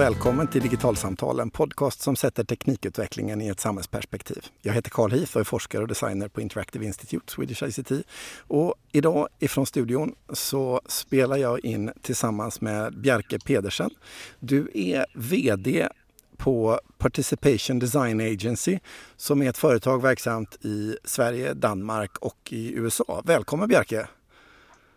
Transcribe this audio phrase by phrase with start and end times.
[0.00, 4.46] och välkommen till Digitalsamtal, en podcast som sätter teknikutvecklingen i ett samhällsperspektiv.
[4.62, 7.92] Jag heter Carl Heath och är forskare och designer på Interactive Institute, Swedish ICT.
[8.38, 13.90] Och idag ifrån studion så spelar jag in tillsammans med Bjarke Pedersen.
[14.38, 15.88] Du är VD
[16.36, 18.78] på Participation Design Agency
[19.16, 23.22] som är ett företag verksamt i Sverige, Danmark och i USA.
[23.24, 24.08] Välkommen Bjarke!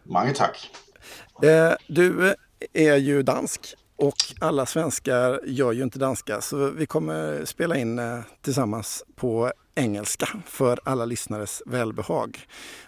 [0.04, 0.70] Många tack!
[1.44, 2.36] Eh, du
[2.74, 8.00] är ju dansk och alla svenskar gör ju inte danska så vi kommer spela in
[8.00, 12.40] eh, tillsammans på engelska för alla lyssnares välbehag.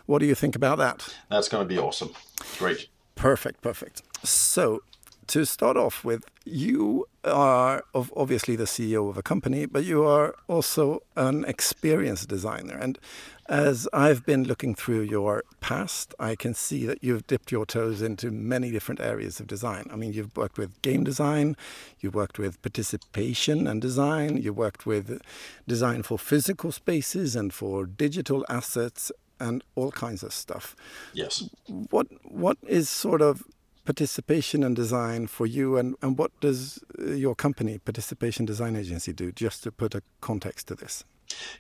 [0.06, 1.16] What do you think about that?
[1.30, 2.12] That's going to be awesome.
[2.60, 2.78] Great.
[3.16, 4.04] Perfect, perfect.
[4.24, 4.80] So,
[5.28, 10.36] to start off with, you are obviously the CEO of a company, but you are
[10.48, 12.78] also an experienced designer.
[12.78, 13.00] And
[13.48, 18.02] as I've been looking through your past, I can see that you've dipped your toes
[18.02, 19.88] into many different areas of design.
[19.92, 21.56] I mean, you've worked with game design,
[22.00, 25.22] you've worked with participation and design, you worked with
[25.68, 30.76] design for physical spaces and for digital assets and all kinds of stuff.
[31.14, 31.50] Yes.
[31.90, 33.44] What what is sort of
[33.86, 39.32] participation and design for you and, and what does your company participation design agency do
[39.32, 41.04] just to put a context to this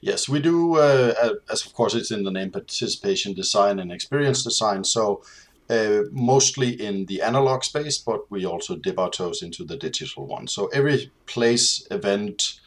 [0.01, 4.43] Yes, we do, uh, as of course it's in the name, participation design and experience
[4.43, 4.83] design.
[4.83, 5.23] So
[5.69, 10.27] uh, mostly in the analog space, but we also dip our toes into the digital
[10.27, 10.47] one.
[10.47, 12.59] So every place, event,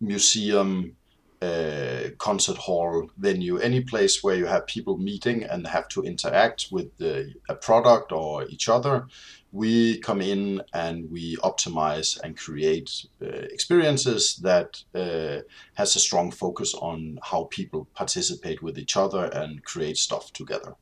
[0.00, 0.96] museum,
[1.42, 6.68] uh, concert hall, venue, any place where you have people meeting and have to interact
[6.70, 9.06] with the, a product or each other,
[9.52, 15.38] we come in and we optimize and create uh, experiences that uh,
[15.74, 20.74] has a strong focus on how people participate with each other and create stuff together.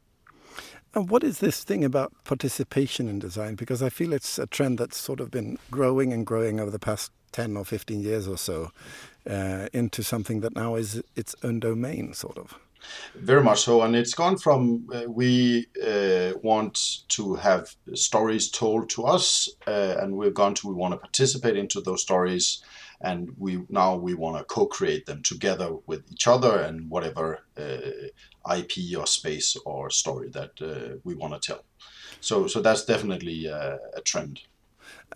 [0.95, 3.55] And what is this thing about participation in design?
[3.55, 6.79] Because I feel it's a trend that's sort of been growing and growing over the
[6.79, 8.71] past 10 or 15 years or so
[9.29, 12.59] uh, into something that now is its own domain, sort of.
[13.17, 18.89] Very much so, and it's gone from uh, we uh, want to have stories told
[18.91, 22.63] to us, uh, and we've gone to we want to participate into those stories,
[23.01, 28.57] and we now we want to co-create them together with each other and whatever uh,
[28.57, 31.65] IP or space or story that uh, we want to tell.
[32.21, 34.41] So, so that's definitely a trend.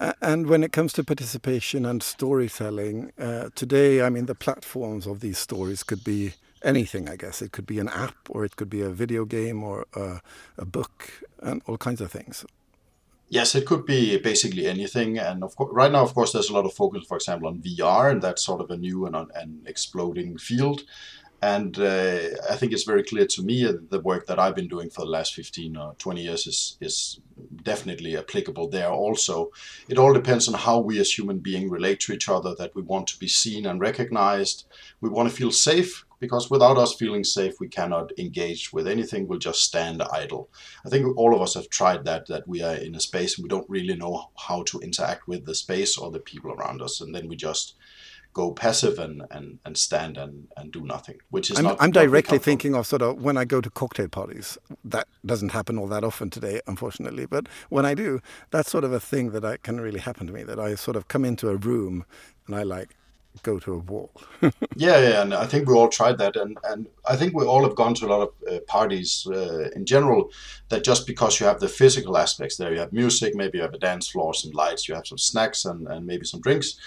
[0.00, 5.20] And when it comes to participation and storytelling, uh, today, I mean, the platforms of
[5.20, 7.42] these stories could be anything, I guess.
[7.42, 10.20] It could be an app or it could be a video game or a,
[10.56, 12.44] a book and all kinds of things.
[13.28, 16.52] Yes, it could be basically anything, and of course, right now, of course, there's a
[16.52, 19.66] lot of focus, for example, on VR, and that's sort of a new and, and
[19.66, 20.82] exploding field.
[21.42, 24.90] And uh, I think it's very clear to me the work that I've been doing
[24.90, 27.20] for the last 15 or 20 years is, is
[27.64, 29.50] definitely applicable there also.
[29.88, 32.82] It all depends on how we as human beings relate to each other, that we
[32.82, 34.66] want to be seen and recognized.
[35.00, 39.26] We want to feel safe because without us feeling safe, we cannot engage with anything.
[39.26, 40.48] We'll just stand idle.
[40.86, 43.42] I think all of us have tried that, that we are in a space and
[43.42, 47.00] we don't really know how to interact with the space or the people around us.
[47.00, 47.74] And then we just
[48.32, 51.76] go passive and, and, and stand and, and do nothing, which is I'm, not.
[51.80, 54.58] I'm directly thinking of sort of when I go to cocktail parties.
[54.84, 57.26] That doesn't happen all that often today, unfortunately.
[57.26, 60.32] But when I do, that's sort of a thing that I, can really happen to
[60.32, 60.42] me.
[60.44, 62.04] That I sort of come into a room
[62.46, 62.96] and I like
[63.42, 64.12] go to a wall.
[64.42, 67.62] yeah, yeah, and I think we all tried that, and and I think we all
[67.64, 70.30] have gone to a lot of uh, parties uh, in general.
[70.70, 73.74] That just because you have the physical aspects there, you have music, maybe you have
[73.74, 76.78] a dance floor, some lights, you have some snacks, and and maybe some drinks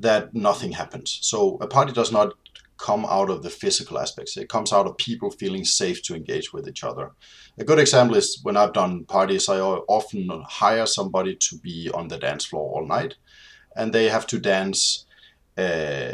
[0.00, 1.18] that nothing happens.
[1.22, 2.34] So a party does not
[2.78, 4.36] come out of the physical aspects.
[4.36, 7.12] It comes out of people feeling safe to engage with each other.
[7.58, 12.08] A good example is when I've done parties, I often hire somebody to be on
[12.08, 13.16] the dance floor all night,
[13.76, 15.04] and they have to dance
[15.58, 16.12] uh,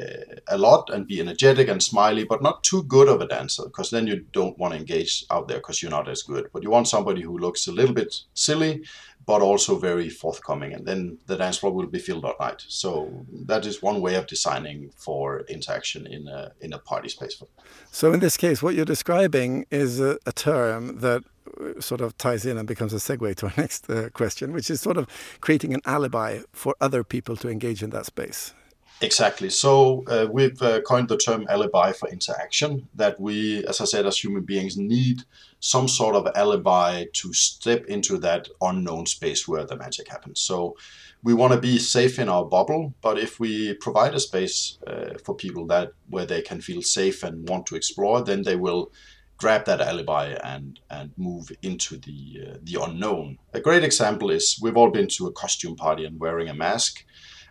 [0.49, 3.91] a lot and be energetic and smiley, but not too good of a dancer because
[3.91, 6.49] then you don't want to engage out there because you're not as good.
[6.53, 8.83] But you want somebody who looks a little bit silly,
[9.27, 12.65] but also very forthcoming, and then the dance floor will be filled all night.
[12.69, 17.43] So that is one way of designing for interaction in a in a party space.
[17.91, 21.25] So in this case, what you're describing is a, a term that
[21.61, 24.71] uh, sort of ties in and becomes a segue to our next uh, question, which
[24.71, 25.09] is sort of
[25.41, 28.55] creating an alibi for other people to engage in that space.
[29.01, 29.51] Exactly.
[29.51, 32.89] So uh, we've uh, coined the term alibi for interaction.
[32.95, 35.23] That we, as I said, as human beings, need
[35.61, 40.41] some sort of alibi to step into that unknown space where the magic happens.
[40.41, 40.77] So
[41.23, 45.15] we want to be safe in our bubble, but if we provide a space uh,
[45.25, 48.93] for people that where they can feel safe and want to explore, then they will
[49.39, 53.39] grab that alibi and and move into the uh, the unknown.
[53.55, 57.05] A great example is we've all been to a costume party and wearing a mask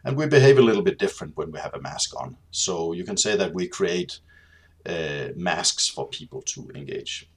[0.05, 2.37] and we behave a little bit different when we have a mask on.
[2.51, 4.19] So you can say that we create
[4.85, 7.27] uh, masks for people to engage.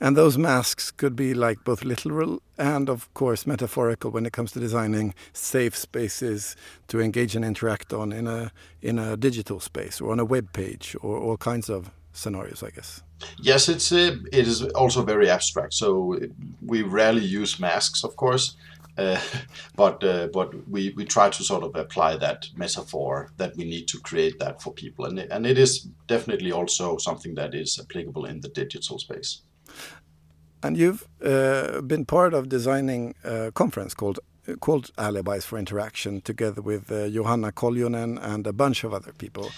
[0.00, 4.52] And those masks could be like both literal and, of course, metaphorical when it comes
[4.52, 6.56] to designing safe spaces
[6.88, 8.50] to engage and interact on in a
[8.80, 12.70] in a digital space or on a web page or all kinds of scenarios, I
[12.70, 13.02] guess.
[13.40, 15.74] Yes, it's uh, it is also very abstract.
[15.74, 16.18] So
[16.64, 18.56] we rarely use masks, of course,
[18.98, 19.20] uh,
[19.76, 23.86] but uh, but we, we try to sort of apply that metaphor that we need
[23.88, 27.78] to create that for people, and it, and it is definitely also something that is
[27.78, 29.42] applicable in the digital space.
[30.62, 34.18] And you've uh, been part of designing a conference called
[34.60, 39.50] called Alibis for Interaction, together with uh, Johanna Koljonen and a bunch of other people.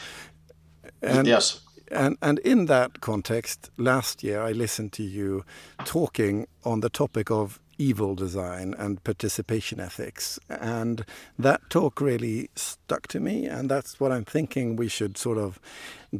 [1.00, 1.60] And, yes.
[1.90, 5.44] And and in that context, last year I listened to you
[5.84, 10.38] talking on the topic of evil design and participation ethics.
[10.50, 11.04] And
[11.38, 13.46] that talk really stuck to me.
[13.46, 15.58] And that's what I'm thinking we should sort of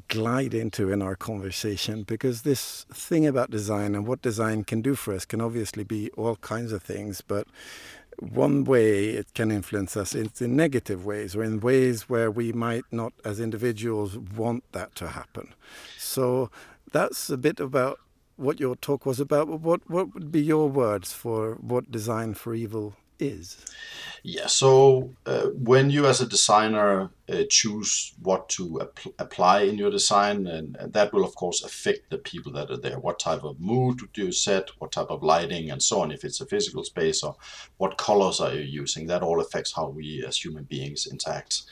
[0.09, 4.95] glide into in our conversation because this thing about design and what design can do
[4.95, 7.21] for us can obviously be all kinds of things.
[7.21, 7.47] But
[8.19, 12.53] one way it can influence us is in negative ways or in ways where we
[12.53, 15.55] might not, as individuals, want that to happen.
[15.99, 16.51] So
[16.93, 18.01] that's a bit about
[18.40, 19.48] what your talk was about.
[19.48, 23.64] What what would be your words for what design for evil is?
[24.22, 24.46] Yeah.
[24.46, 29.90] So uh, when you, as a designer, uh, choose what to ap- apply in your
[29.90, 32.98] design, and, and, that will of course affect the people that are there.
[32.98, 34.70] What type of mood do you set?
[34.78, 36.12] What type of lighting, and so on.
[36.12, 37.37] If it's a physical space, or
[37.78, 39.06] what colors are you using?
[39.06, 41.62] That all affects how we as human beings interact.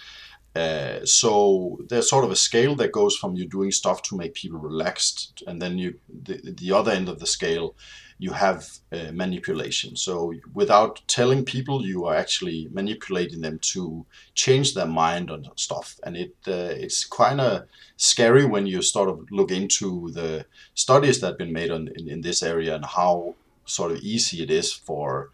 [0.54, 4.34] Uh, so there's sort of a scale that goes from you doing stuff to make
[4.34, 7.76] people relaxed, and then you the, the other end of the scale,
[8.18, 9.94] you have uh, manipulation.
[9.94, 14.04] So without telling people, you are actually manipulating them to
[14.34, 17.64] change their mind on stuff, and it uh, it's kind of
[17.96, 22.08] scary when you sort of look into the studies that have been made on in,
[22.08, 23.34] in this area and how
[23.64, 25.30] sort of easy it is for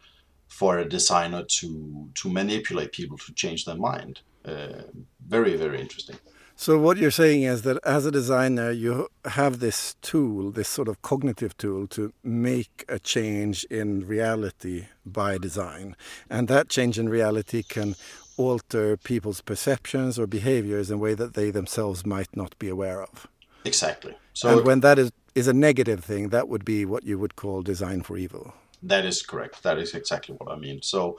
[0.49, 4.21] for a designer to to manipulate people to change their mind.
[4.45, 4.83] Uh,
[5.27, 6.17] very very interesting.
[6.57, 10.87] So what you're saying is that as a designer, you have this tool, this sort
[10.87, 15.97] of cognitive tool, to make a change in reality by design,
[16.31, 17.97] and that change in reality can
[18.37, 23.03] alter people's perceptions or behaviors in a way that they themselves might not be aware
[23.03, 23.27] of.
[23.65, 24.15] Exactly.
[24.33, 27.35] So and when that is is a negative thing, that would be what you would
[27.35, 28.55] call design for evil.
[28.83, 29.63] That is correct.
[29.63, 30.83] That is exactly what I mean.
[30.83, 31.19] So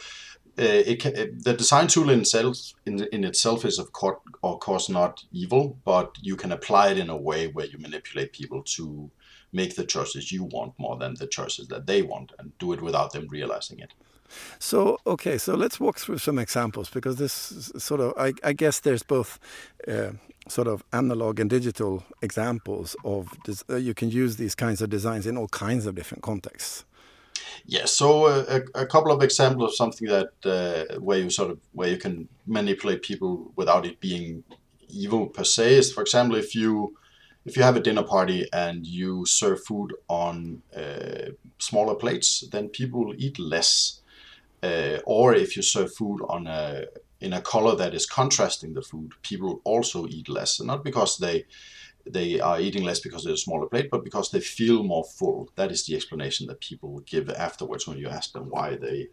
[0.57, 4.60] uh, it it, the design tool in itself in, in itself is of course, of
[4.60, 8.63] course not evil, but you can apply it in a way where you manipulate people
[8.63, 9.10] to
[9.52, 12.81] make the choices you want more than the choices that they want, and do it
[12.81, 13.94] without them realizing it.
[14.60, 18.80] So okay, so let's walk through some examples because this sort of I, I guess
[18.80, 19.40] there's both
[19.88, 20.12] uh,
[20.48, 23.30] sort of analog and digital examples of
[23.69, 26.86] uh, you can use these kinds of designs in all kinds of different contexts.
[27.66, 31.52] Yeah, so uh, a, a, couple of examples of something that uh, where you sort
[31.52, 34.44] of where you can manipulate people without it being
[34.90, 36.96] evil per se is, for example, if you
[37.46, 41.29] if you have a dinner party and you serve food on uh,
[41.60, 44.01] smaller plates, then people eat less.
[44.63, 46.86] Uh, or if you serve food on a
[47.22, 51.18] in a color that is contrasting the food, people also eat less, and not because
[51.18, 51.46] they
[52.05, 55.50] they are eating less because they're a smaller plate, but because they feel more full.
[55.55, 58.91] That is the explanation that people would give afterwards when you ask them why they
[58.91, 59.12] eat.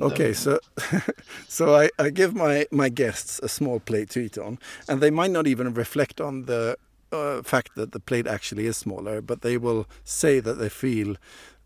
[0.00, 0.34] Okay, them.
[0.34, 0.58] so
[1.48, 5.10] so I, I give my, my guests a small plate to eat on, and they
[5.10, 6.76] might not even reflect on the
[7.12, 11.16] uh, fact that the plate actually is smaller, but they will say that they feel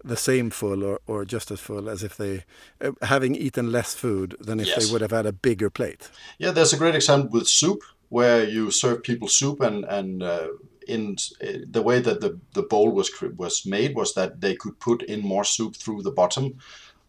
[0.04, 2.44] the same full or, or just as full as if they
[2.80, 4.86] uh, having eaten less food than if yes.
[4.86, 6.08] they would have had a bigger plate.
[6.38, 10.48] Yeah, there's a great example with soup where you serve people soup and and uh,
[10.88, 14.80] in uh, the way that the, the bowl was was made was that they could
[14.80, 16.58] put in more soup through the bottom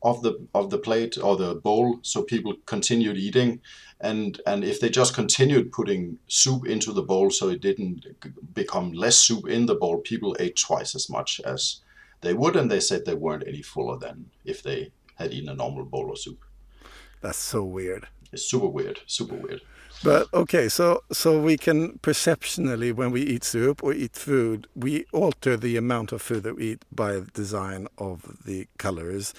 [0.02, 3.62] of the of the plate or the bowl so people continued eating.
[4.02, 8.06] And and if they just continued putting soup into the bowl so it didn't
[8.54, 11.82] become less soup in the bowl people ate twice as much as
[12.22, 15.56] they would and they said they weren't any fuller than if they had eaten a
[15.56, 16.44] normal bowl of soup.
[17.22, 18.08] That's so weird.
[18.32, 19.62] It's super weird super weird
[20.04, 25.06] but okay, so so we can perceptionally, when we eat soup or eat food, we
[25.12, 29.34] alter the amount of food that we eat by the design of the colors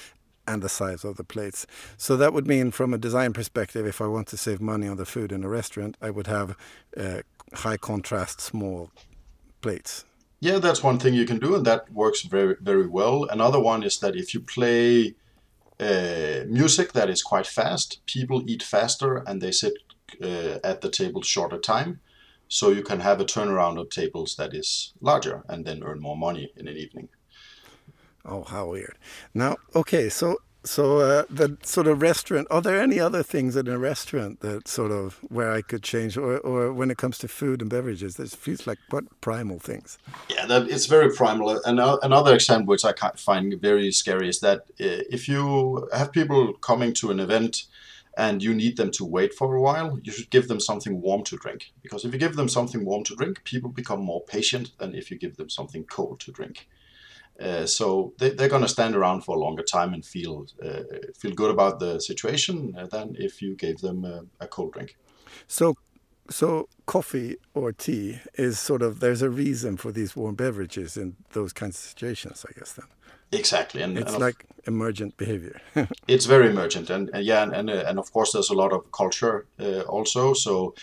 [0.47, 1.67] and the size of the plates.
[1.97, 4.97] So that would mean, from a design perspective, if I want to save money on
[4.97, 6.57] the food in a restaurant, I would have
[6.97, 7.21] uh,
[7.55, 8.91] high contrast small
[9.61, 10.05] plates.
[10.41, 13.25] Yeah, that's one thing you can do, and that works very very well.
[13.25, 15.15] Another one is that if you play
[15.81, 18.01] uh, music that is quite fast.
[18.05, 19.73] People eat faster and they sit
[20.23, 22.01] uh, at the table shorter time.
[22.49, 26.17] So you can have a turnaround of tables that is larger and then earn more
[26.17, 27.09] money in an evening.
[28.25, 28.99] Oh, how weird.
[29.35, 32.47] Now, okay, so so uh, the sort of restaurant.
[32.51, 36.19] Are there any other things in a restaurant that sort of where I could change,
[36.19, 39.97] or, or when it comes to food and beverages, this feels like what primal things.
[40.29, 41.61] Yeah, that it's very primal.
[41.65, 46.13] And uh, another example which I find very scary is that uh, if you have
[46.13, 47.65] people coming to an event
[48.21, 51.23] and you need them to wait for a while, you should give them something warm
[51.25, 51.73] to drink.
[51.83, 55.11] Because if you give them something warm to drink, people become more patient than if
[55.11, 56.69] you give them something cold to drink.
[57.41, 60.83] Uh, so they, they're going to stand around for a longer time and feel uh,
[61.17, 64.99] feel good about the situation uh, than if you gave them a, a, cold drink.
[65.47, 65.75] So,
[66.29, 71.17] so coffee or tea is sort of there's a reason for these warm beverages in
[71.33, 72.73] those kinds of situations, I guess.
[72.75, 72.89] Then
[73.33, 75.61] exactly, and it's and like emergent behavior.
[76.09, 78.91] it's very emergent, and, and yeah, and, and and of course there's a lot of
[78.93, 80.35] culture uh, also.
[80.35, 80.75] So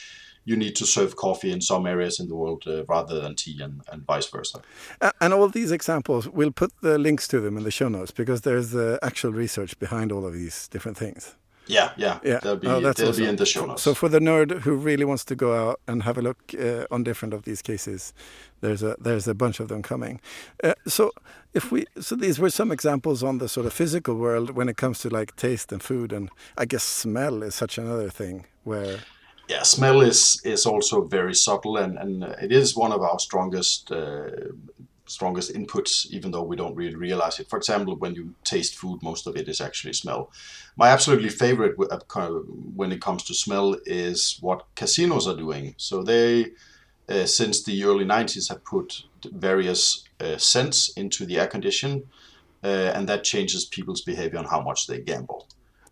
[0.48, 3.62] you need to serve coffee in some areas in the world uh, rather than tea
[3.62, 4.62] and, and vice versa.
[5.02, 8.12] Uh, and all these examples, we'll put the links to them in the show notes
[8.12, 11.36] because there's uh, actual research behind all of these different things.
[11.68, 12.40] Yeah, yeah, yeah.
[12.40, 13.82] They'll be, oh, they'll be in the show notes.
[13.82, 16.86] So for the nerd who really wants to go out and have a look uh,
[16.90, 18.14] on different of these cases,
[18.62, 20.22] there's a there's a bunch of them coming.
[20.64, 21.12] Uh, so
[21.58, 24.78] if we so these were some examples on the sort of physical world when it
[24.78, 29.00] comes to like taste and food, and I guess smell is such another thing where
[29.50, 33.92] yeah, smell is is also very subtle, and and it is one of our strongest.
[33.92, 34.30] Uh,
[35.10, 39.02] strongest inputs even though we don't really realize it for example when you taste food
[39.02, 40.30] most of it is actually smell
[40.76, 42.30] my absolutely favorite uh,
[42.76, 46.46] when it comes to smell is what casinos are doing so they
[47.10, 52.04] uh, since the early 90s have put various uh, scents into the air condition
[52.64, 55.48] uh, and that changes people's behavior on how much they gamble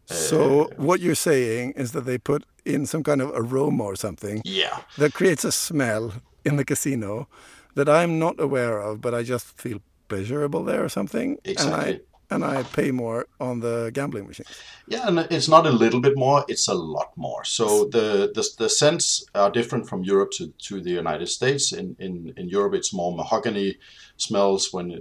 [0.06, 3.96] so uh, what you're saying is that they put in some kind of aroma or
[3.96, 4.80] something yeah.
[4.98, 7.28] that creates a smell in the casino
[7.74, 11.40] that I'm not aware of, but I just feel pleasurable there or something.
[11.44, 12.02] Exactly
[12.36, 14.46] and I pay more on the gambling machine.
[14.88, 17.44] Yeah, and it's not a little bit more; it's a lot more.
[17.44, 21.72] So the the, the scents are different from Europe to, to the United States.
[21.72, 23.78] In, in in Europe, it's more mahogany
[24.18, 24.74] smells.
[24.74, 24.92] When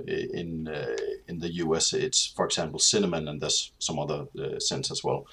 [0.41, 0.97] in uh,
[1.29, 5.27] in the US, it's for example cinnamon, and there's some other uh, scents as well.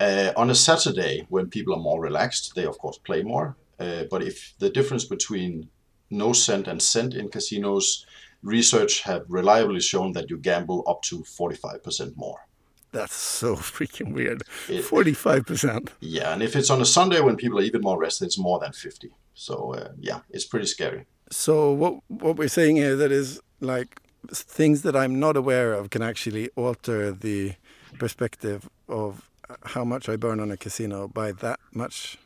[0.00, 3.56] Uh, on a Saturday, when people are more relaxed, they of course play more.
[3.78, 5.68] Uh, but if the difference between
[6.10, 8.06] no scent and scent in casinos
[8.42, 12.38] research have reliably shown that you gamble up to 45% more.
[12.90, 14.42] That's so freaking weird.
[14.66, 15.88] 45%.
[16.00, 18.58] Yeah, and if it's on a Sunday when people are even more rested, it's more
[18.58, 19.10] than 50.
[19.34, 21.06] So, uh, yeah, it's pretty scary.
[21.30, 23.98] So, what what we're saying here that is like
[24.30, 27.54] things that I'm not aware of can actually alter the
[27.98, 29.30] perspective of
[29.64, 32.18] how much I burn on a casino by that much.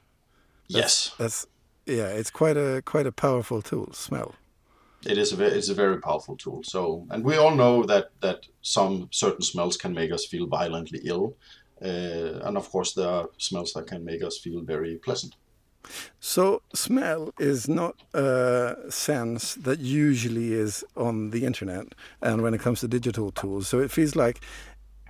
[0.69, 1.15] That's, yes.
[1.19, 1.47] That's
[1.87, 4.35] yeah, it's quite a quite a powerful tool, smell
[5.07, 6.63] it is a very, it's a very powerful tool.
[6.63, 11.01] So, and we all know that that some certain smells can make us feel violently
[11.05, 11.37] ill,
[11.83, 15.37] uh, and of course there are smells that can make us feel very pleasant.
[16.19, 22.61] So, smell is not a sense that usually is on the internet, and when it
[22.61, 24.41] comes to digital tools, so it feels like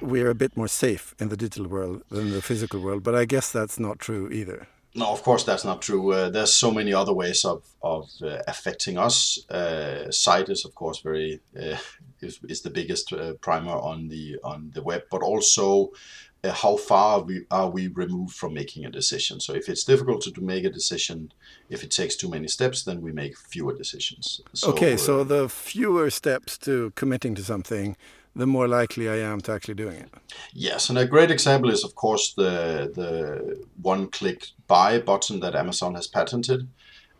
[0.02, 3.02] we're a bit more safe in the digital world than the physical world.
[3.02, 4.66] But I guess that's not true either.
[4.96, 6.12] No, of course that's not true.
[6.12, 9.38] Uh, there's so many other ways of of uh, affecting us.
[9.50, 11.76] Uh, sight is of course very uh,
[12.20, 15.92] is, is the biggest uh, primer on the on the web, but also
[16.44, 19.40] uh, how far we are we removed from making a decision.
[19.40, 21.32] So if it's difficult to, to make a decision,
[21.68, 24.40] if it takes too many steps, then we make fewer decisions.
[24.52, 27.96] So, okay, so the fewer steps to committing to something,
[28.36, 30.10] the more likely I am to actually doing it.
[30.52, 35.94] Yes, and a great example is, of course, the the one-click buy button that Amazon
[35.94, 36.68] has patented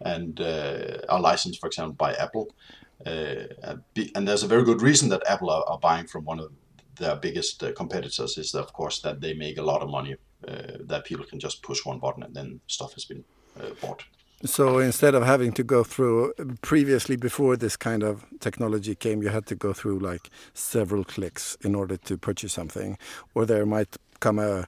[0.00, 2.46] and uh, are licensed, for example, by Apple.
[3.06, 3.74] Uh,
[4.14, 6.50] and there's a very good reason that Apple are, are buying from one of
[6.96, 10.16] their biggest uh, competitors is, that, of course, that they make a lot of money.
[10.46, 13.24] Uh, that people can just push one button and then stuff has been
[13.58, 14.04] uh, bought.
[14.44, 19.30] So instead of having to go through previously before this kind of technology came, you
[19.30, 22.98] had to go through like several clicks in order to purchase something,
[23.34, 24.66] or there might come a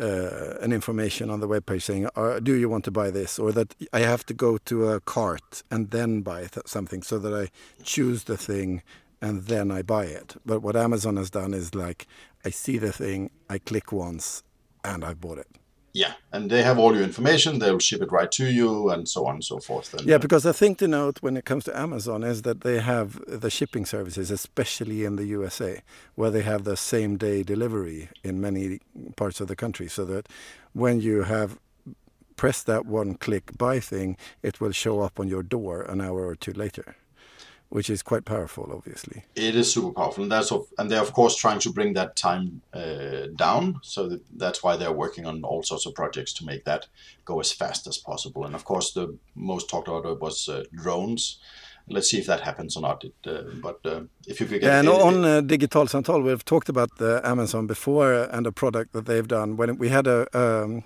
[0.00, 3.52] uh, an information on the webpage saying, uh, "Do you want to buy this?" or
[3.52, 7.50] that I have to go to a cart and then buy something, so that I
[7.84, 8.82] choose the thing
[9.22, 10.34] and then I buy it.
[10.44, 12.06] But what Amazon has done is like,
[12.44, 14.42] I see the thing, I click once,
[14.84, 15.48] and I bought it.
[15.96, 17.60] Yeah, and they have all your information.
[17.60, 19.94] They'll ship it right to you, and so on and so forth.
[19.94, 22.80] And, yeah, because I think to note when it comes to Amazon is that they
[22.80, 25.82] have the shipping services, especially in the USA,
[26.16, 28.80] where they have the same day delivery in many
[29.14, 30.28] parts of the country, so that
[30.72, 31.60] when you have
[32.34, 36.26] pressed that one click buy thing, it will show up on your door an hour
[36.26, 36.96] or two later
[37.74, 39.24] which is quite powerful, obviously.
[39.34, 42.14] It is super powerful, and that's of, and they're of course trying to bring that
[42.14, 43.80] time uh, down.
[43.82, 46.86] So that, that's why they're working on all sorts of projects to make that
[47.24, 48.44] go as fast as possible.
[48.44, 51.38] And of course, the most talked about was uh, drones
[51.88, 53.04] let's see if that happens or not.
[53.04, 56.44] It, uh, but uh, if you could get yeah, and on uh, Digital Samtal, we've
[56.44, 59.56] talked about the Amazon before and a product that they've done.
[59.56, 60.84] When we had a um,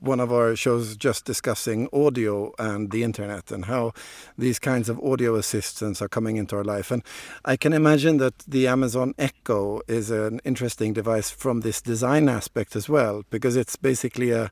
[0.00, 3.92] one of our shows just discussing audio and the internet and how
[4.38, 6.90] these kinds of audio assistants are coming into our life.
[6.90, 7.02] And
[7.44, 12.74] I can imagine that the Amazon Echo is an interesting device from this design aspect
[12.76, 14.50] as well, because it's basically a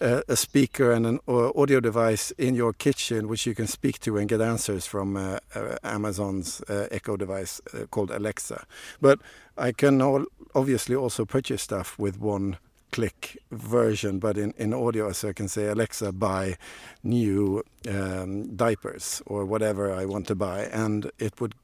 [0.00, 4.16] a, a, speaker and an audio device in your kitchen which you can speak to
[4.16, 8.66] and get answers from uh, uh, Amazon's uh, Echo device uh, called Alexa.
[9.00, 9.20] But
[9.56, 12.58] I can all, obviously also purchase stuff with one
[12.92, 16.56] click version, but in, in audio, so I can say, Alexa, buy
[17.02, 21.54] new um, diapers or whatever I want to buy, and it would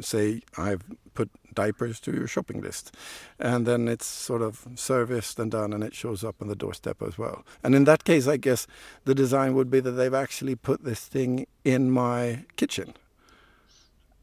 [0.00, 0.82] say, I've
[1.54, 2.94] diapers to your shopping list.
[3.38, 7.02] And then it's sort of serviced and done and it shows up on the doorstep
[7.02, 7.44] as well.
[7.62, 8.66] And in that case, I guess
[9.04, 12.94] the design would be that they've actually put this thing in my kitchen.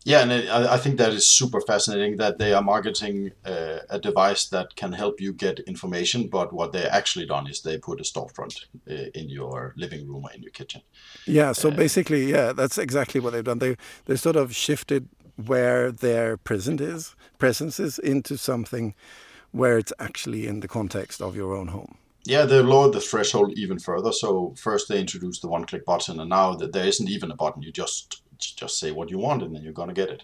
[0.05, 3.99] Yeah, and it, I, think that is super fascinating that they are marketing uh, a
[3.99, 7.99] device that can help you get information, but what they actually done is they put
[7.99, 10.81] a storefront uh, in your living room or in your kitchen.
[11.27, 13.59] Yeah, so uh, basically, yeah, that's exactly what they've done.
[13.59, 15.09] They they sort of shifted
[15.47, 18.93] where their present is, presence is into something
[19.51, 21.97] where it's actually in the context of your own home.
[22.25, 24.11] Yeah, they lowered the threshold even further.
[24.11, 27.63] So first they introduced the one-click button, and now that there isn't even a button,
[27.63, 30.23] you just just say what you want, and then you're gonna get it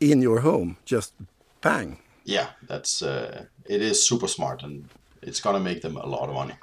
[0.00, 0.76] in your home.
[0.84, 1.14] Just
[1.60, 1.98] bang.
[2.24, 4.88] Yeah, that's uh, it is super smart, and
[5.22, 6.54] it's gonna make them a lot of money.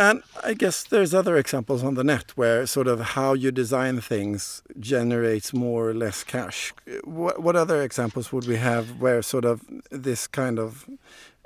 [0.00, 4.00] And I guess there's other examples on the net where sort of how you design
[4.00, 6.72] things generates more or less cash.
[7.04, 9.60] What, what other examples would we have where sort of
[9.90, 10.88] this kind of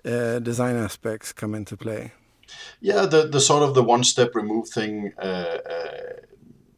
[0.04, 2.12] uh, design aspects come into play?
[2.80, 6.12] Yeah, the, the sort of the one step remove thing uh, uh,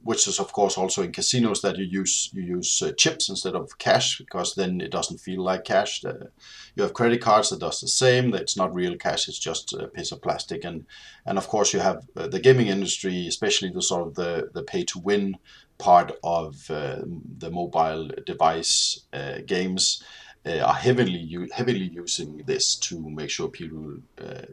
[0.07, 3.57] which is of course also in casinos that you use you use uh, chips instead
[3.57, 6.05] of cash because then it doesn't feel like cash.
[6.05, 6.29] Uh,
[6.77, 8.33] you have credit cards that does the same.
[8.33, 9.29] It's not real cash.
[9.29, 10.65] It's just a piece of plastic.
[10.65, 10.87] And
[11.27, 14.63] and of course you have uh, the gaming industry, especially the sort of the the
[14.63, 15.37] pay to win
[15.79, 17.03] part of uh,
[17.39, 20.03] the mobile device uh, games.
[20.47, 23.97] Uh, are heavily heavily using this to make sure people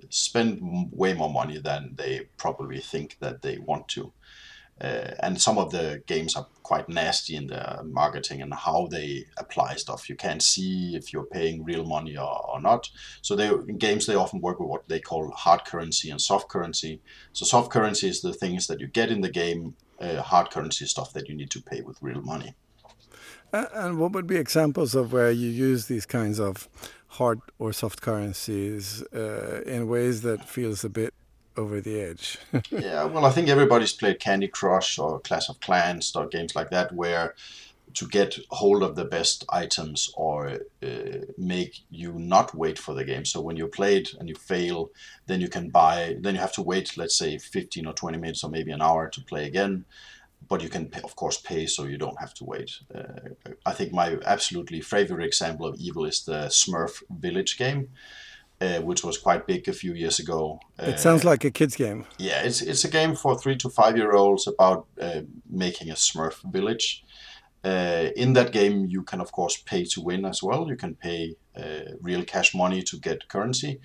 [0.09, 4.11] spend way more money than they probably think that they want to.
[4.81, 9.25] Uh, and some of the games are quite nasty in their marketing and how they
[9.38, 10.09] apply stuff.
[10.09, 12.89] You can't see if you're paying real money or, or not.
[13.21, 16.49] So they in games they often work with what they call hard currency and soft
[16.49, 17.01] currency.
[17.33, 19.75] So soft currency is the things that you get in the game.
[19.99, 22.55] Uh, hard currency stuff that you need to pay with real money.
[23.53, 26.67] And what would be examples of where you use these kinds of
[27.07, 31.13] hard or soft currencies uh, in ways that feels a bit
[31.57, 32.37] over the edge.
[32.71, 36.69] yeah, well, I think everybody's played Candy Crush or Clash of Clans or games like
[36.71, 37.35] that where
[37.93, 40.87] to get hold of the best items or uh,
[41.37, 43.25] make you not wait for the game.
[43.25, 44.89] So when you play it and you fail,
[45.27, 48.43] then you can buy, then you have to wait, let's say 15 or 20 minutes
[48.43, 49.85] or maybe an hour to play again.
[50.49, 52.71] But you can, of course, pay so you don't have to wait.
[52.93, 57.89] Uh, I think my absolutely favorite example of evil is the Smurf Village game
[58.63, 60.60] uh, which was quite big a few years ago.
[60.80, 62.06] It sounds like a kids game.
[62.17, 65.95] Yeah, it's it's a game for three to five year olds about uh, making a
[65.95, 67.04] Smurf village.
[67.63, 70.67] Uh, in that game, you can of course pay to win as well.
[70.67, 73.80] You can pay uh, real cash money to get currency,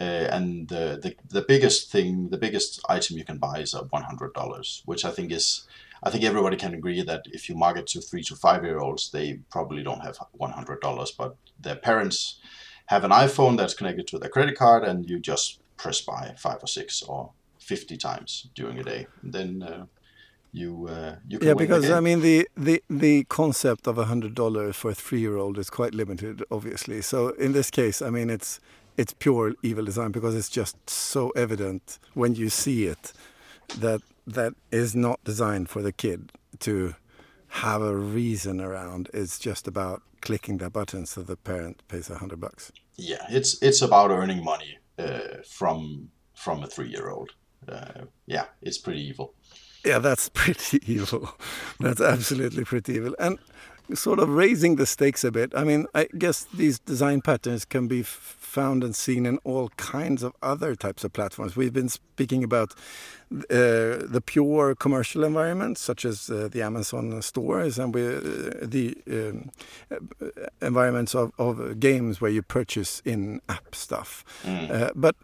[0.00, 3.80] uh, and the, the the biggest thing, the biggest item you can buy is a
[3.90, 5.68] one hundred dollars, which I think is.
[6.02, 9.10] I think everybody can agree that if you market to three to five year olds,
[9.10, 12.38] they probably don't have one hundred dollars, but their parents
[12.86, 16.62] have an iPhone that's connected to their credit card, and you just press buy five
[16.62, 19.06] or six or fifty times during a day.
[19.22, 19.86] And then uh,
[20.52, 24.76] you uh, you yeah, because I mean the the the concept of a hundred dollars
[24.76, 27.02] for a three year old is quite limited, obviously.
[27.02, 28.60] So in this case, I mean it's
[28.96, 33.12] it's pure evil design because it's just so evident when you see it
[33.78, 36.94] that that is not designed for the kid to
[37.48, 39.08] have a reason around.
[39.12, 42.72] It's just about clicking that button so the parent pays a hundred bucks.
[42.96, 47.30] Yeah, it's it's about earning money uh, from from a three-year-old.
[47.68, 49.34] Uh, yeah, it's pretty evil.
[49.84, 51.30] Yeah, that's pretty evil.
[51.78, 53.14] That's absolutely pretty evil.
[53.18, 53.38] And
[53.94, 55.52] sort of raising the stakes a bit.
[55.54, 60.22] I mean, I guess these design patterns can be found and seen in all kinds
[60.22, 61.56] of other types of platforms.
[61.56, 62.72] We've been speaking about
[63.32, 68.20] uh, the pure commercial environments, such as uh, the Amazon stores, and we, uh,
[68.62, 69.50] the um,
[70.62, 74.24] environments of, of, games where you purchase in-app stuff.
[74.44, 74.70] Mm.
[74.70, 75.16] Uh, but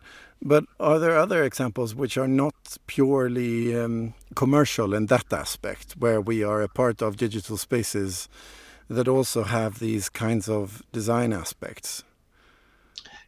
[0.43, 2.55] but are there other examples which are not
[2.87, 8.29] purely um, commercial in that aspect, where we are a part of digital spaces
[8.89, 12.03] that also have these kinds of design aspects?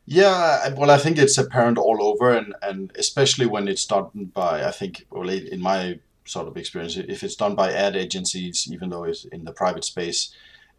[0.07, 4.65] Yeah, well, I think it's apparent all over, and, and especially when it's done by,
[4.65, 8.91] I think, well, in my sort of experience, if it's done by ad agencies, even
[8.91, 10.35] though it's in the private space,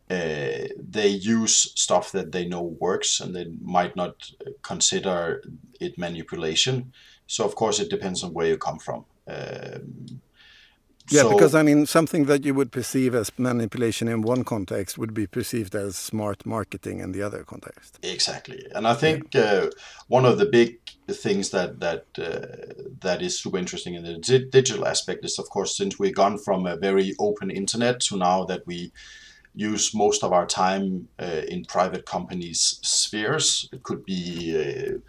[0.10, 5.44] uh, they use stuff that they know works and they might not consider
[5.80, 6.92] it manipulation.
[7.28, 9.06] So of course it depends on where you come from.
[9.28, 10.22] Um,
[11.10, 14.98] yeah, so, because I mean, something that you would perceive as manipulation in one context
[14.98, 18.00] would be perceived as smart marketing in the other context.
[18.02, 19.42] Exactly, and I think yeah.
[19.42, 19.70] uh,
[20.08, 24.88] one of the big things that that uh, that is super interesting in the digital
[24.88, 28.66] aspect is, of course, since we've gone from a very open internet to now that
[28.66, 28.92] we
[29.56, 33.70] use most of our time uh, in private companies' spheres.
[33.72, 35.00] It could be uh,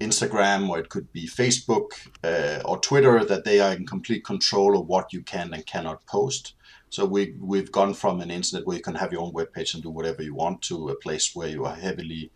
[0.00, 1.92] Instagram or it could be Facebook
[2.24, 6.06] uh, or Twitter that they are in complete control of what you can and cannot
[6.06, 6.54] post.
[6.90, 9.74] So we we've gone from an internet where you can have your own web page
[9.74, 12.30] and do whatever you want to a place where you are heavily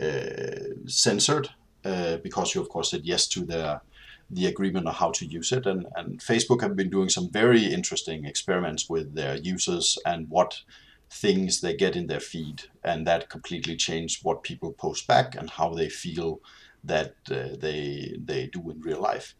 [0.00, 1.50] uh, censored
[1.84, 3.80] uh, because you of course said yes to the
[4.32, 5.66] the agreement on how to use it.
[5.66, 10.62] And, and Facebook have been doing some very interesting experiments with their users and what
[11.10, 12.62] things they get in their feed.
[12.82, 16.40] And that completely changed what people post back and how they feel
[16.82, 19.34] that uh, they, they do in real life.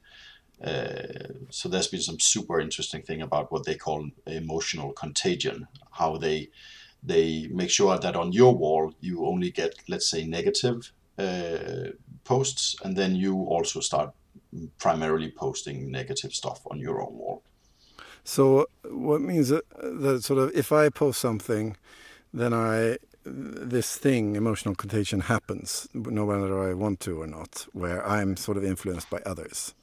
[0.63, 6.17] Uh, so there's been some super interesting thing about what they call emotional contagion, how
[6.17, 6.51] they
[7.03, 11.91] they make sure that on your wall you only get let's say negative uh,
[12.23, 14.15] posts and then you also start
[14.79, 17.43] primarily posting negative stuff on your own wall.
[18.25, 21.77] So what means that, that sort of if I post something,
[22.33, 28.07] then I this thing emotional contagion happens no matter I want to or not, where
[28.07, 29.75] I'm sort of influenced by others.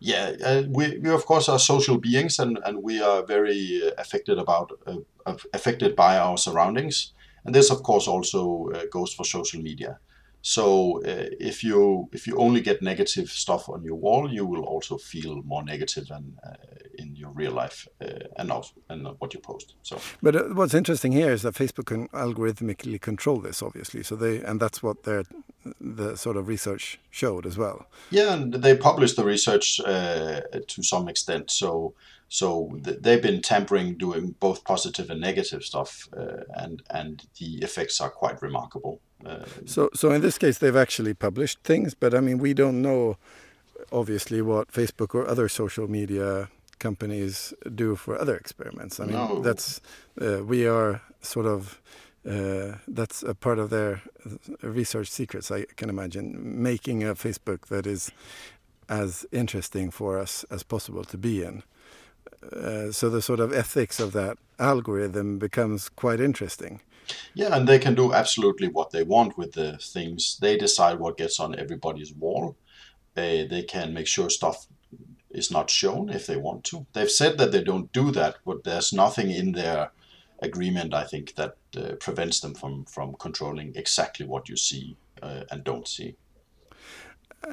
[0.00, 3.90] Yeah, uh, we, we of course are social beings and, and we are very uh,
[3.98, 7.12] affected about uh, affected by our surroundings,
[7.44, 9.98] and this of course also uh, goes for social media.
[10.42, 14.64] So uh, if you if you only get negative stuff on your wall, you will
[14.64, 16.54] also feel more negative than uh,
[16.98, 19.74] in your real life uh, and also and what you post.
[19.82, 24.02] So, but uh, what's interesting here is that Facebook can algorithmically control this, obviously.
[24.02, 25.24] So they and that's what their
[25.80, 27.86] the sort of research showed as well.
[28.10, 31.50] Yeah, and they published the research uh, to some extent.
[31.50, 31.94] So
[32.28, 37.58] so th they've been tampering, doing both positive and negative stuff, uh, and and the
[37.62, 39.00] effects are quite remarkable.
[39.24, 42.82] Uh, so so in this case, they've actually published things, but I mean, we don't
[42.82, 43.16] know
[43.90, 49.00] obviously what Facebook or other social media companies do for other experiments.
[49.00, 49.40] I mean, no.
[49.40, 49.80] that's
[50.20, 51.80] uh, we are sort of.
[52.28, 54.02] Uh, that's a part of their
[54.60, 56.62] research secrets, I can imagine.
[56.62, 58.10] Making a Facebook that is
[58.88, 61.62] as interesting for us as possible to be in.
[62.42, 66.80] Uh, so the sort of ethics of that algorithm becomes quite interesting.
[67.34, 70.38] Yeah, and they can do absolutely what they want with the things.
[70.40, 72.56] They decide what gets on everybody's wall.
[73.14, 74.66] They they can make sure stuff
[75.30, 76.86] is not shown if they want to.
[76.92, 79.90] They've said that they don't do that, but there's nothing in their
[80.40, 85.44] agreement, I think, that uh, prevents them from from controlling exactly what you see uh,
[85.50, 86.16] and don't see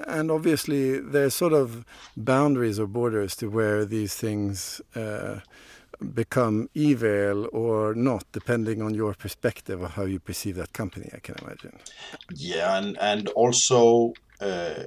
[0.08, 1.86] and obviously there's sort of
[2.17, 5.39] boundaries or borders to where these things uh,
[6.13, 11.10] become evil or not, depending on your perspective of how you perceive that company.
[11.13, 11.80] I can imagine.
[12.34, 14.13] Yeah, and and also.
[14.41, 14.84] Uh,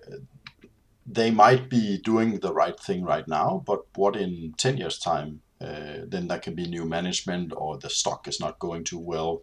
[1.11, 5.41] they might be doing the right thing right now, but what in 10 years' time?
[5.59, 9.43] Uh, then there can be new management or the stock is not going too well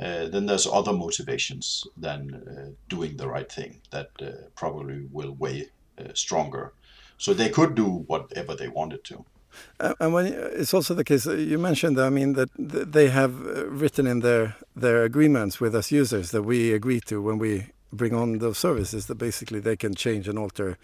[0.00, 5.34] uh, then there's other motivations than uh, doing the right thing that uh, probably will
[5.34, 6.72] weigh uh, stronger.
[7.16, 9.24] So they could do whatever they wanted to.
[9.98, 13.40] and when it's also the case, uh, you mentioned, I mean, that they have
[13.80, 18.14] written in their their agreements with us users that we agree to when we bring
[18.14, 20.78] on those services that basically they can change and alter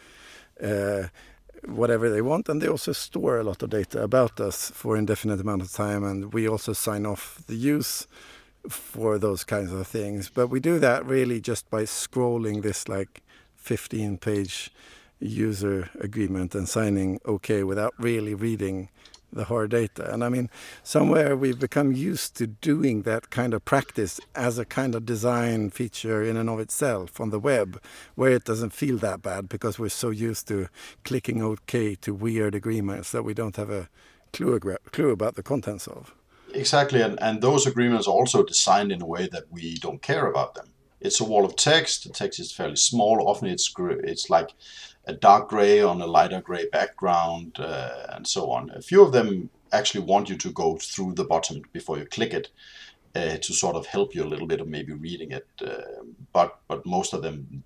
[1.67, 5.41] whatever they want and they also store a lot of data about us for indefinite
[5.41, 8.07] amount of time and we also sign off the use
[8.69, 10.29] for those kinds of things.
[10.29, 13.23] But we do that really just by scrolling this like
[13.57, 14.71] 15 page
[15.21, 18.89] user agreement and signing OK without really reading
[19.35, 20.13] the hard data.
[20.13, 20.49] And I mean,
[20.83, 25.71] somewhere we've become used to doing that kind of practice as a kind of design
[25.71, 27.83] feature in and of itself on the web,
[28.15, 30.69] where it doesn't feel that bad because we're so used to
[31.05, 33.89] clicking OK to weird agreements that we don't have a
[34.33, 34.59] clue,
[34.93, 36.15] clue about the contents of.
[36.55, 40.27] Exactly, and, and those agreements are also designed in a way that we don't care
[40.27, 40.69] about them.
[41.01, 42.05] It's a wall of text.
[42.05, 43.29] The text is fairly small.
[43.29, 44.55] Often it's it's like
[45.07, 48.71] a dark gray on a lighter gray background, uh, and so on.
[48.71, 52.33] A few of them actually want you to go through the bottom before you click
[52.33, 52.49] it
[53.17, 55.49] uh, to sort of help you a little bit of maybe reading it.
[55.61, 57.65] Uh, but but most of them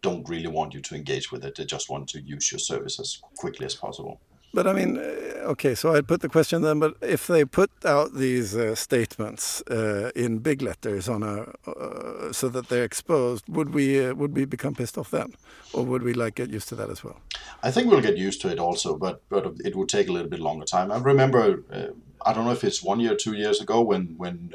[0.00, 1.54] don't really want you to engage with it.
[1.54, 4.20] They just want to use your service as quickly as possible.
[4.54, 7.70] But I mean, uh, okay, so I'd put the question then, but if they put
[7.84, 13.44] out these uh, statements uh, in big letters on a, uh, so that they're exposed,
[13.48, 15.34] would we uh, would we become pissed off then,
[15.72, 17.16] or would we like get used to that as well?
[17.64, 20.30] I think we'll get used to it also, but but it would take a little
[20.30, 20.92] bit longer time.
[20.92, 21.88] I remember, uh,
[22.24, 24.54] I don't know if it's one year, two years ago, when when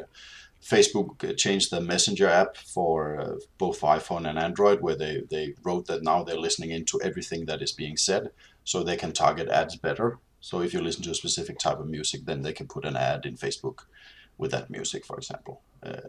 [0.63, 6.03] Facebook changed the Messenger app for both iPhone and Android, where they they wrote that
[6.03, 8.31] now they're listening into everything that is being said
[8.69, 10.19] so they can target ads better.
[10.41, 12.95] So if you listen to a specific type of music, then they can put an
[12.95, 13.77] ad in Facebook
[14.37, 15.63] with that music, for example.
[15.81, 16.01] Uh,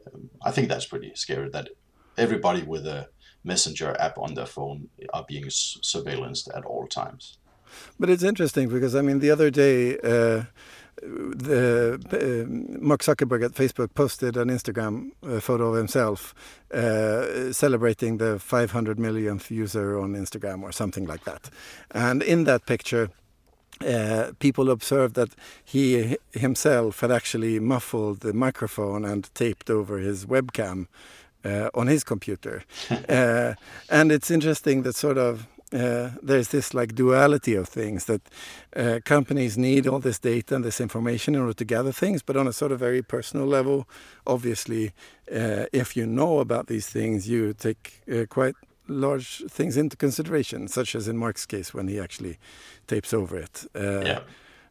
[0.48, 1.68] I think that's pretty scary that
[2.18, 3.08] everybody with a
[3.44, 7.38] messenger app on their phone are being surveillanced at all times.
[7.98, 9.98] But it's interesting because I mean the other day.
[10.12, 10.42] Uh,
[11.02, 16.34] the uh, Mark Zuckerberg at Facebook posted an Instagram uh, photo of himself
[16.72, 21.50] uh, celebrating the 500 millionth user on Instagram or something like that.
[21.90, 23.10] And in that picture,
[23.86, 25.30] uh, people observed that
[25.64, 30.86] he himself had actually muffled the microphone and taped over his webcam
[31.44, 32.64] uh, on his computer.
[33.08, 33.54] Uh,
[33.88, 38.22] and it's interesting that sort of uh, there's this like duality of things that
[38.76, 42.36] uh, companies need all this data and this information in order to gather things, but
[42.36, 43.88] on a sort of very personal level,
[44.26, 44.92] obviously,
[45.32, 48.54] uh, if you know about these things, you take uh, quite
[48.88, 52.38] large things into consideration, such as in Mark's case when he actually
[52.86, 53.64] tapes over it.
[53.74, 54.20] Uh, yeah.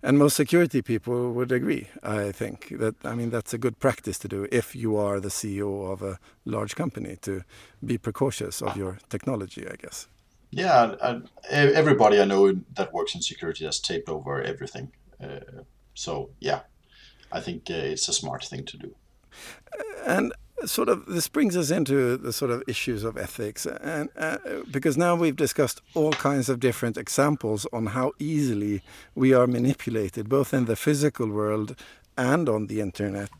[0.01, 4.17] And most security people would agree, I think, that I mean that's a good practice
[4.19, 7.43] to do if you are the CEO of a large company to
[7.85, 10.07] be precautious of your technology, I guess.
[10.51, 14.91] Yeah, and everybody I know that works in security has taped over everything.
[15.23, 16.61] Uh, so yeah,
[17.31, 18.95] I think uh, it's a smart thing to do.
[20.05, 20.33] And
[20.65, 24.37] sort of this brings us into the sort of issues of ethics, and uh,
[24.71, 28.81] because now we've discussed all kinds of different examples on how easily
[29.15, 31.75] we are manipulated, both in the physical world
[32.19, 33.31] and on the internet,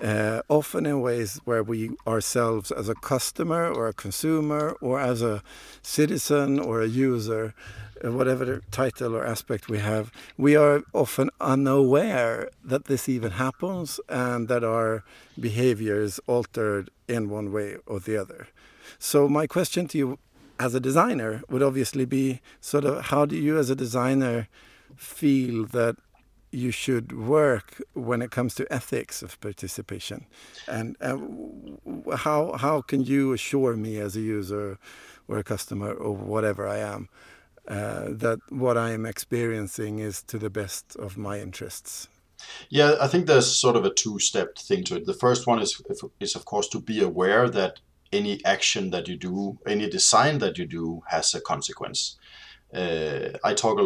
[0.00, 5.22] uh, often in ways where we ourselves, as a customer or a consumer or as
[5.22, 5.42] a
[5.82, 7.54] citizen or a user,
[8.04, 13.98] uh, whatever title or aspect we have, we are often unaware that this even happens
[14.08, 15.02] and that our
[15.40, 18.46] behavior is altered in one way or the other.
[18.98, 20.18] So, my question to you
[20.60, 24.48] as a designer would obviously be sort of how do you, as a designer,
[24.96, 25.96] feel that
[26.50, 30.26] you should work when it comes to ethics of participation.
[30.66, 34.78] And uh, how how can you assure me as a user
[35.28, 37.08] or a customer or whatever I am
[37.68, 42.08] uh, that what I am experiencing is to the best of my interests?
[42.70, 45.06] Yeah I think there's sort of a two-step thing to it.
[45.06, 45.82] The first one is
[46.20, 47.80] is of course to be aware that
[48.12, 52.16] any action that you do any design that you do has a consequence
[52.72, 53.78] I talk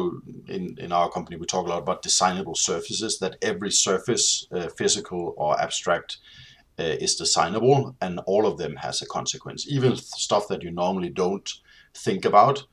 [0.48, 1.36] in in our company.
[1.36, 3.18] We talk a lot about designable surfaces.
[3.18, 6.18] That every surface, uh, physical or abstract,
[6.78, 9.66] uh, is designable, and all of them has a consequence.
[9.68, 11.48] Even stuff that you normally don't
[11.94, 12.64] think about,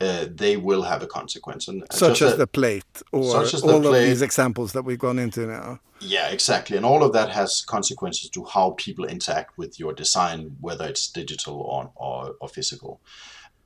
[0.00, 1.68] uh, they will have a consequence.
[1.68, 3.84] And such as the plate, or all plate.
[3.86, 5.80] of these examples that we've gone into now.
[6.00, 6.76] Yeah, exactly.
[6.76, 11.10] And all of that has consequences to how people interact with your design, whether it's
[11.10, 13.00] digital or, or, or physical.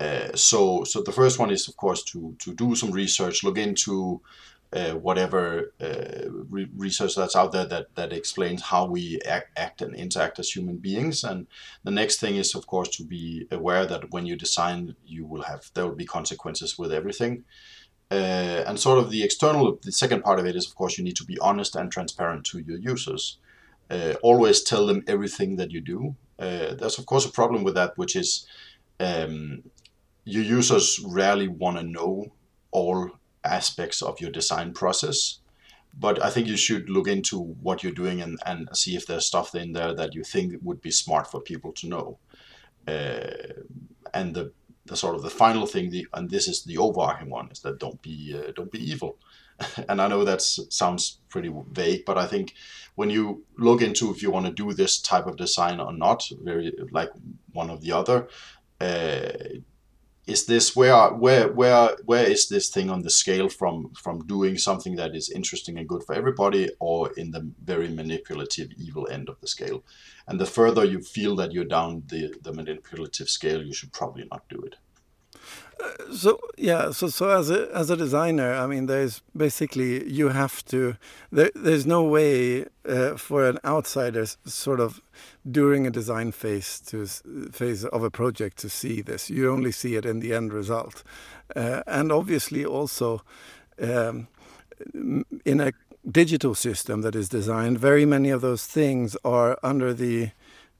[0.00, 3.58] Uh, so, so the first one is of course to to do some research, look
[3.58, 4.20] into
[4.72, 9.82] uh, whatever uh, re- research that's out there that that explains how we act, act,
[9.82, 11.24] and interact as human beings.
[11.24, 11.46] And
[11.84, 15.42] the next thing is of course to be aware that when you design, you will
[15.42, 17.44] have there will be consequences with everything.
[18.10, 21.04] Uh, and sort of the external, the second part of it is of course you
[21.04, 23.38] need to be honest and transparent to your users.
[23.90, 26.16] Uh, always tell them everything that you do.
[26.38, 28.46] There's of course a problem with that, which is
[28.98, 29.62] um,
[30.24, 32.32] your users rarely want to know
[32.70, 33.10] all
[33.44, 35.40] aspects of your design process
[35.98, 39.26] but I think you should look into what you're doing and, and see if there's
[39.26, 42.18] stuff in there that you think would be smart for people to know.
[42.86, 43.54] Uh,
[44.14, 44.52] and the
[44.84, 47.78] the sort of the final thing, the, and this is the overarching one, is that
[47.78, 49.18] don't be uh, don't be evil.
[49.88, 52.54] and I know that sounds pretty vague, but I think
[52.96, 56.28] when you look into if you want to do this type of design or not,
[56.42, 57.10] very like
[57.52, 58.28] one or the other,
[58.80, 59.60] uh,
[60.26, 64.56] is this where where where where is this thing on the scale from from doing
[64.56, 69.28] something that is interesting and good for everybody or in the very manipulative evil end
[69.28, 69.82] of the scale?
[70.28, 74.28] And the further you feel that you're down the the manipulative scale you should probably
[74.30, 74.76] not do it
[76.12, 80.64] so yeah, so so as a as a designer, I mean, there's basically you have
[80.66, 80.96] to.
[81.30, 85.00] There, there's no way uh, for an outsider, sort of
[85.50, 87.06] during a design phase to
[87.50, 89.30] phase of a project, to see this.
[89.30, 91.02] You only see it in the end result,
[91.56, 93.22] uh, and obviously also
[93.80, 94.28] um,
[95.44, 95.72] in a
[96.10, 100.30] digital system that is designed, very many of those things are under the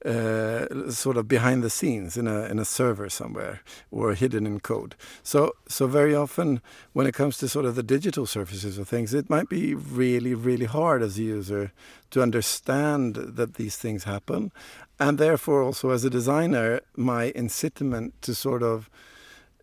[0.05, 3.61] uh, sort of behind the scenes in a in a server somewhere
[3.91, 4.95] or hidden in code.
[5.23, 6.61] So so very often
[6.93, 10.33] when it comes to sort of the digital surfaces of things, it might be really
[10.33, 11.71] really hard as a user
[12.11, 14.51] to understand that these things happen,
[14.99, 18.89] and therefore also as a designer, my incitement to sort of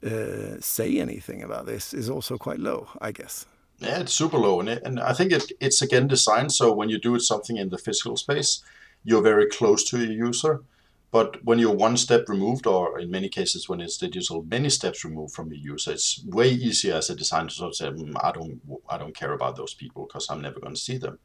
[0.05, 3.46] uh, say anything about this is also quite low, I guess.
[3.79, 6.90] Yeah, it's super low, and, it, and I think it, it's again designed so when
[6.90, 8.62] you do something in the physical space,
[9.05, 10.63] you're very close to your user.
[11.13, 15.05] But when you're one step removed, or in many cases when it's digital, many steps
[15.05, 18.15] removed from your user, it's way easier as a designer to sort of say, mm,
[18.23, 21.19] I don't, I don't care about those people because I'm never going to see them.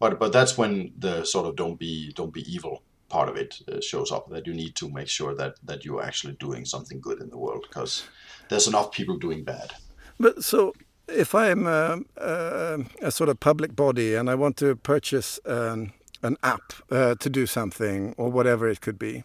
[0.00, 3.60] But but that's when the sort of don't be don't be evil part of it
[3.70, 4.30] uh, shows up.
[4.30, 7.36] That you need to make sure that that you're actually doing something good in the
[7.36, 8.08] world because
[8.48, 9.74] there's enough people doing bad.
[10.18, 10.72] But so
[11.06, 15.92] if I'm a, a, a, sort of public body and I want to purchase um,
[16.22, 19.24] an app uh, to do something or whatever it could be.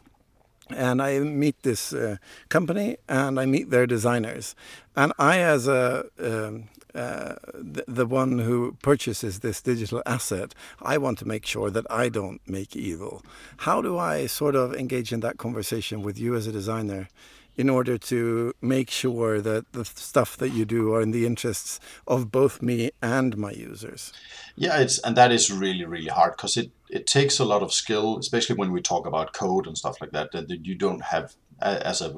[0.70, 2.18] And I meet this uh,
[2.50, 4.56] company and I meet their designers.
[4.96, 10.98] And I, as a um, uh, the, the, one who purchases this digital asset, I
[10.98, 13.22] want to make sure that I don't make evil.
[13.58, 17.10] How do I sort of engage in that conversation with you as a designer
[17.58, 21.80] in order to make sure that the stuff that you do are in the interests
[22.08, 24.12] of both me and my users?
[24.56, 27.74] Yeah, it's and that is really really hard because it it takes a lot of
[27.74, 30.32] skill, especially when we talk about code and stuff like that.
[30.32, 32.14] That you don't have as a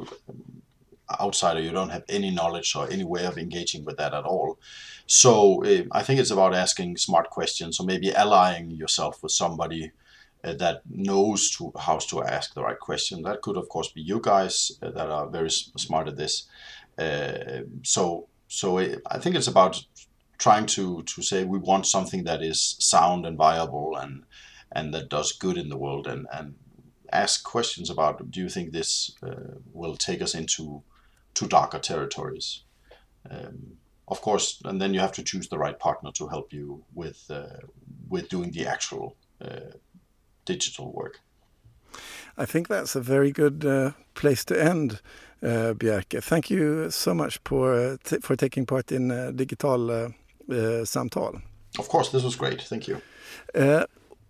[1.19, 4.59] outsider, you don't have any knowledge or any way of engaging with that at all.
[5.05, 9.91] So uh, I think it's about asking smart questions or maybe allying yourself with somebody
[10.43, 13.23] that knows to, how to ask the right question.
[13.23, 16.47] That could, of course, be you guys uh, that are very smart at this.
[16.97, 19.83] Uh, so, so it, I think it's about
[20.37, 24.23] trying to to say we want something that is sound and viable and
[24.71, 26.55] and that does good in the world and and
[27.11, 30.83] ask questions about do you think this uh, will take us into
[31.33, 32.63] to darker territories
[33.29, 36.83] um, of course and then you have to choose the right partner to help you
[36.93, 37.59] with uh,
[38.09, 39.71] with doing the actual uh,
[40.47, 41.21] digital work
[42.37, 45.01] I think that's a very good uh, place to end
[45.41, 46.21] uh, Bjerke.
[46.21, 50.09] Thank you so much for, uh, for taking part in uh, Digital uh,
[50.85, 51.41] samtal.
[51.79, 52.61] Of course, this was great.
[52.61, 53.01] Thank you.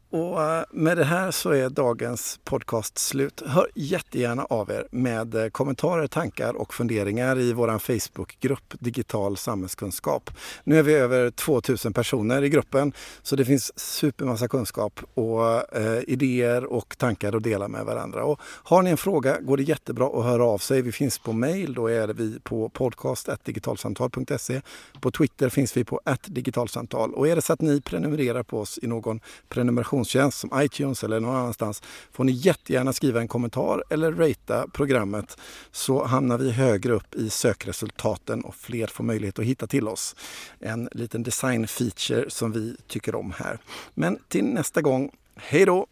[0.10, 3.44] Och eh, med det här så är dagens podcast slut.
[3.46, 10.30] Hör jättegärna av er med eh, kommentarer, tankar och funderingar i vår Facebookgrupp Digital samhällskunskap.
[10.64, 16.00] Nu är vi över 2000 personer i gruppen så det finns supermassa kunskap och eh,
[16.08, 18.24] idéer och tankar att dela med varandra.
[18.24, 20.82] Och har ni en fråga går det jättebra att höra av sig.
[20.82, 24.62] Vi finns på mail, då är vi på podcast.digitalsamtal.se.
[25.02, 28.80] På Twitter finns vi på digitalsamtal och är det så att ni prenumererar på oss
[28.82, 31.82] i någon prenumeration kommunikationstjänst som iTunes eller någon annanstans
[32.12, 35.38] får ni jättegärna skriva en kommentar eller ratea programmet
[35.72, 40.16] så hamnar vi högre upp i sökresultaten och fler får möjlighet att hitta till oss.
[40.60, 43.60] En liten design feature som vi tycker om här.
[43.94, 45.88] Men till nästa gång, hej då!